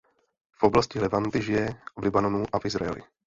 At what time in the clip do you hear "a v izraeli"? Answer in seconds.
2.51-3.03